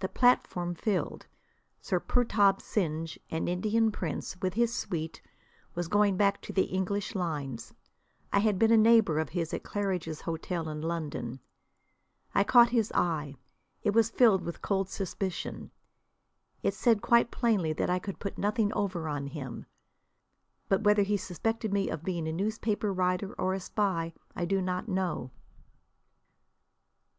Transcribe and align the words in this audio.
The 0.00 0.08
platform 0.08 0.74
filled. 0.74 1.26
Sir 1.82 2.00
Purtab 2.00 2.62
Singh, 2.62 3.08
an 3.30 3.46
Indian 3.46 3.92
prince, 3.92 4.40
with 4.40 4.54
his 4.54 4.74
suite, 4.74 5.20
was 5.74 5.86
going 5.86 6.16
back 6.16 6.40
to 6.40 6.50
the 6.54 6.64
English 6.72 7.14
lines. 7.14 7.74
I 8.32 8.38
had 8.38 8.58
been 8.58 8.72
a 8.72 8.76
neighbour 8.78 9.18
of 9.18 9.28
his 9.28 9.52
at 9.52 9.64
Claridge's 9.64 10.22
Hotel 10.22 10.66
in 10.70 10.80
London. 10.80 11.40
I 12.34 12.42
caught 12.42 12.70
his 12.70 12.90
eye. 12.94 13.36
It 13.82 13.90
was 13.90 14.08
filled 14.08 14.40
with 14.44 14.62
cold 14.62 14.88
suspicion. 14.88 15.72
It 16.62 16.72
said 16.72 17.02
quite 17.02 17.30
plainly 17.30 17.74
that 17.74 17.90
I 17.90 17.98
could 17.98 18.18
put 18.18 18.38
nothing 18.38 18.72
over 18.72 19.08
on 19.10 19.26
him. 19.26 19.66
But 20.70 20.84
whether 20.84 21.02
he 21.02 21.18
suspected 21.18 21.70
me 21.70 21.90
of 21.90 22.02
being 22.02 22.26
a 22.26 22.32
newspaper 22.32 22.90
writer 22.90 23.34
or 23.34 23.52
a 23.52 23.60
spy 23.60 24.14
I 24.34 24.46
do 24.46 24.62
not 24.62 24.88
know. 24.88 25.32